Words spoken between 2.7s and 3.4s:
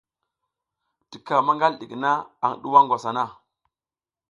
ngwas hana.